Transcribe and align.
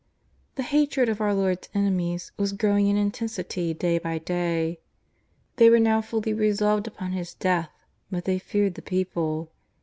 The 0.55 0.63
hatred 0.63 1.09
of 1.09 1.21
our 1.21 1.35
Lord's 1.35 1.69
enemies 1.75 2.31
was 2.35 2.53
growing 2.53 2.87
in 2.87 2.97
intensity 2.97 3.71
day 3.75 3.99
by 3.99 4.17
day. 4.17 4.79
They 5.57 5.69
were 5.69 5.77
now 5.79 6.01
fully 6.01 6.33
resolved 6.33 6.87
upon 6.87 7.11
His 7.11 7.35
death, 7.35 7.69
but 8.09 8.25
they 8.25 8.39
feared 8.39 8.73
the 8.73 8.81
people. 8.81 9.51